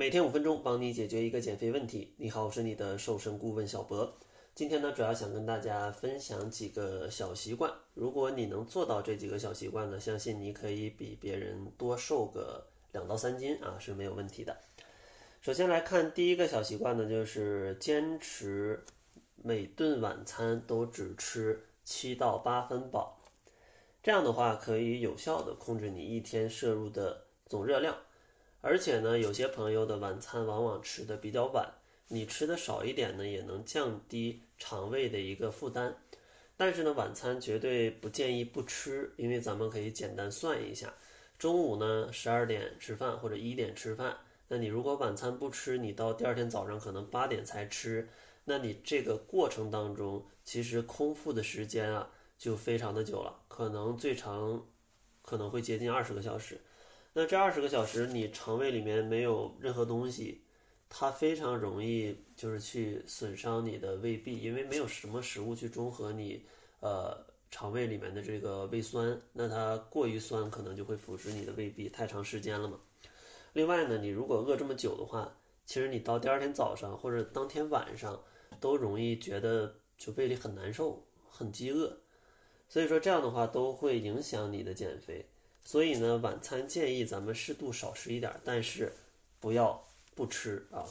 [0.00, 2.14] 每天五分钟，帮你解决一个减肥问题。
[2.16, 4.10] 你好，我是你的瘦身顾问小博。
[4.54, 7.70] 今天呢，主要想跟大家分享几个小习惯。
[7.92, 14.56] 如果你能做到这几个小习惯呢，相信你可以比别人多瘦个两到三斤啊，是没有问题的。
[15.42, 18.82] 首先来看第一个小习惯呢，就是坚持
[19.36, 23.20] 每顿晚餐都只吃七到八分饱。
[24.02, 27.94] 这样的话，可以有效的控制你一天摄入的总热量。
[28.62, 31.72] 而且呢，有些朋友的晚餐往往吃的比较晚，
[32.08, 35.96] 你吃的少一点呢，也能降低肠胃的一个负担。
[36.56, 40.92] 但是呢，晚餐绝对不建议不吃，因为咱们可以简单算一下，
[41.38, 44.18] 中午呢十二点吃饭或者一点吃饭，
[44.48, 48.06] 那你如果晚餐不吃，你到第二天早上可能八点才吃，
[48.44, 54.66] 那你这个过程当中其实空腹的时间啊就非常的久了，可能最长
[55.22, 56.60] 可能会接近二十个小时。
[57.12, 60.42] 那这二十个小时，你肠胃里面没有任何东西，
[60.88, 66.46] 它非常容易就是去损伤你的胃壁，因为没有什么食物去中和你
[66.78, 72.78] 呃肠胃里面的这个胃酸，那它过于酸可能就会腐蚀你的胃壁，太长时间了嘛。
[73.54, 78.22] 另外呢，你如果饿这么久的话，其实你到第二天早上或者当天晚上
[78.60, 81.98] 都容易觉得就胃里很难受、很饥饿，
[82.68, 85.26] 所以说这样的话都会影响你的减肥。
[85.70, 88.92] 所以呢，晚餐建议咱们适度少吃一点，但是
[89.38, 89.80] 不要
[90.16, 90.84] 不吃啊。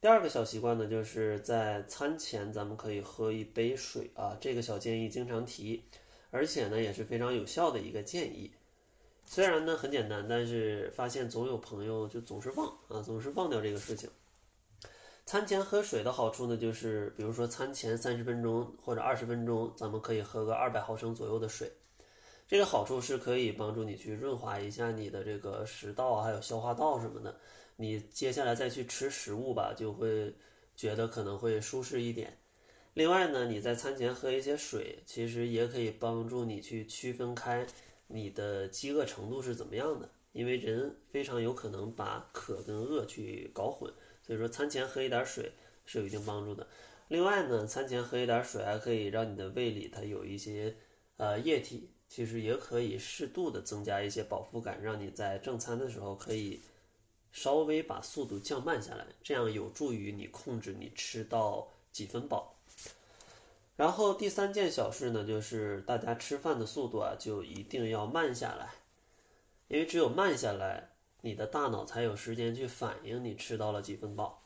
[0.00, 5.84] 第二个小习惯呢，就是在餐前咱们可以喝一杯水啊，这个小建议经常提，
[6.32, 8.50] 而且呢也是非常有效的一个建议。
[9.24, 14.10] 虽然呢很简单，但是发现总有朋友就总是忘啊，总是忘掉这个事情。
[15.26, 21.70] 餐前喝水的好处呢，就是比如说餐前三十分钟或者二十分钟，咱们可以喝个二百毫升左右的水。
[22.48, 27.36] 这个好处是可以帮助你去润滑一下你的这个食道还有消化道什么的。
[27.74, 30.32] 你接下来再去吃食物吧，就会
[30.76, 32.38] 觉得可能会舒适一点。
[32.94, 37.66] 另外呢，你在餐前喝一些水，其实也可以帮助你去区分开
[38.06, 40.08] 你的饥饿程度是怎么样的。
[40.32, 43.92] 因为人非常有可能把渴跟饿去搞混，
[44.22, 45.50] 所以说餐前喝一点水
[45.84, 46.66] 是有一定帮助的。
[47.08, 50.76] 另外呢，餐前喝一点水还可以让你的胃里它有一些
[51.16, 51.90] 呃液体。
[52.08, 56.60] 其实也可以适度的增加一些饱腹感，让你在正餐的时候可以
[57.32, 62.54] 稍微把速度降慢下来，这样有助于你控制你吃到几分饱。
[63.76, 68.70] 然后第三件小事呢，就是大家吃饭的速度啊，就一定要慢下来，
[69.68, 74.42] 因为只有慢下来，你的大脑才有时间去反应你吃到了几分饱。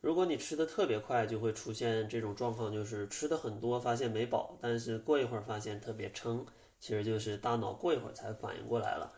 [0.00, 6.44] 如果你吃的特别快，就会出现这种状况，就是吃的很多，发现没饱，但是过一会儿发现特别撑。
[6.86, 9.12] 其实就是大脑过一会儿才反应过来了，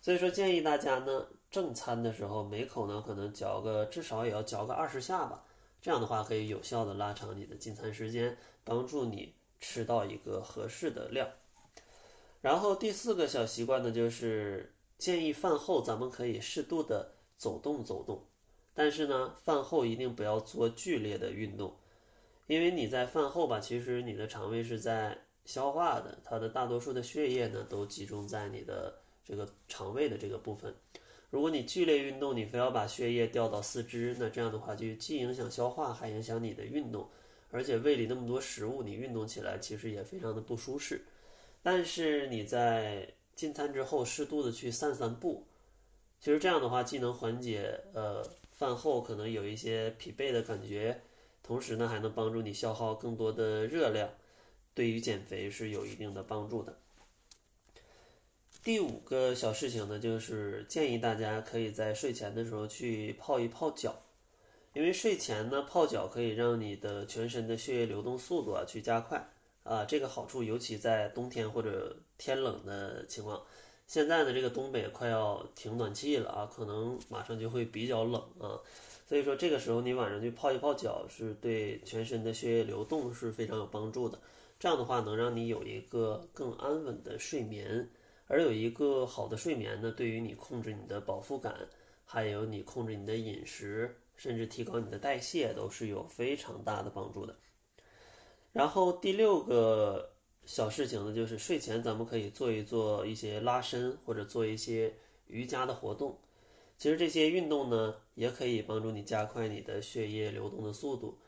[0.00, 5.42] 所以说建议大家呢，正餐的时候每口呢可能嚼个至少也要嚼个二十下吧，
[5.80, 11.28] 这样的话可以有效的拉长你的进餐时间，帮助你吃到一个合适的量。
[12.40, 18.24] 然后第四个小习惯呢，就是建议饭后咱们可以适度的走动走动，
[18.74, 21.74] 但是呢，饭后一定不要做剧烈的运动，
[22.46, 25.18] 因为你在饭后吧，其实你的肠胃是在。
[25.44, 28.94] 消化的，它的大多数的血液呢，都集中在你的
[29.24, 30.74] 这个肠胃的这个部分。
[31.30, 37.08] 如果你剧烈运动，你非要把血液调到四肢，那这样的话就既影响消化，还影响你的运动。
[37.50, 41.04] 而且胃里那么多食物，你运动起来其实也非常的不舒适。
[41.62, 45.46] 但是你在进餐之后，适度的去散散步，
[46.20, 48.22] 其实这样的话既能缓解呃
[48.52, 51.00] 饭后可能有一些疲惫的感觉，
[51.42, 54.08] 同时呢还能帮助你消耗更多的热量。
[54.74, 56.76] 对于减肥是有一定的帮助的。
[58.64, 63.94] 第五个小事情呢，就是建议大家可以在睡前的时候去泡一泡脚，
[64.72, 69.28] 因为睡前呢泡脚可以让你的全身的血液流动速度啊去加快
[69.64, 73.42] 啊，这个好处尤其在冬天或者天冷的情况。
[73.88, 78.56] 现在呢，这个东北快要停暖气了啊，可能马上就会比较冷啊，
[79.08, 84.16] 所以说这个时候你晚上去泡一泡脚，是对全身的血液流动是非常有帮助的。
[84.62, 87.90] 这样的话能让你有一个更安稳的睡眠，
[88.28, 91.52] 而有一个好的睡眠呢，对于你控制你的饱腹感，
[92.04, 97.34] 还有你控制你的饮食，甚至提高你的代谢，都是有非常大的帮助的。
[98.52, 100.12] 然后第六个
[100.44, 104.94] 小事情呢，就是睡前咱们可以做一做一些拉伸或者做一些
[105.26, 106.16] 瑜伽的活动。
[106.78, 111.18] 其实这些运动呢，也可以帮助你加快你的血液流动的速度。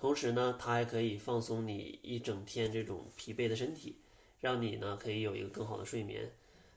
[0.00, 3.98] 同时呢，它还可以放松你一整天这种疲惫的身体，
[4.40, 6.32] 让你呢可以有一个更好的睡眠。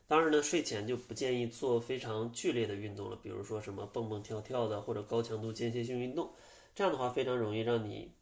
[0.06, 6.30] 当然呢，睡前就不建议做非常剧烈的运动了，比如说什么蹦蹦跳跳的或者高强度间歇性运动，
[6.74, 8.12] 这样的话非常容易让你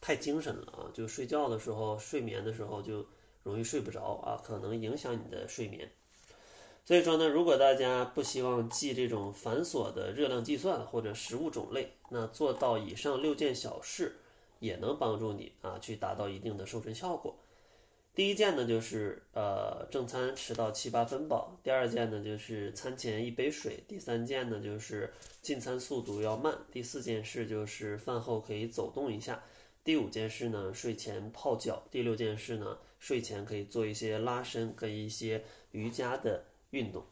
[0.00, 3.06] 太精神了啊，就睡觉的时候、睡眠的时候就
[3.42, 5.92] 容易睡不着啊，可能影响你的睡眠。
[6.86, 14.16] 所以说呢，如果大家不希望记这种繁琐的热量计算或者食物种类，那做到以上六件小事
[14.60, 17.36] 也能帮助你啊去达到一定的瘦身效果。
[18.14, 29.42] 第一件呢就是呃正餐吃到七八分饱，第二件呢就是餐前一杯水，第三件呢就是进餐速度要慢，第四件事就是饭后可以走动一下，
[29.82, 37.04] 第五件事呢睡前泡脚，第六件事呢睡前可以做一些拉伸跟一些瑜伽的运动。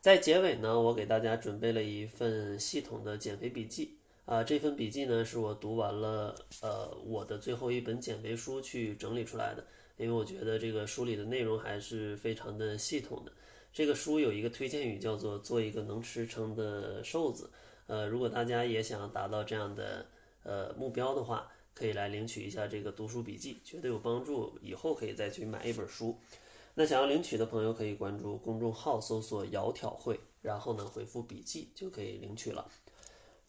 [0.00, 3.98] 在结尾呢，我给大家准备了一份系统的减肥笔记。
[4.24, 9.66] 啊，这份笔记呢是我读完了呃我的最后一本减肥书去整理出来的，
[9.96, 13.32] 因为我觉得这个书里的内容还是非常的系统的。
[13.72, 17.50] 这个书有一个推荐语叫做“做一个能吃撑的瘦子”。
[17.88, 20.06] 呃，如果大家也想达到这样的
[20.44, 24.56] 呃目标的话，可以来领取一下这个读书笔记，绝对有帮助。
[24.62, 26.16] 以后可以再去买一本书。
[26.74, 32.70] 那想要领取的朋友可以关注公众号，搜索“窈窕会”，然后呢回复“笔记”就可以领取了。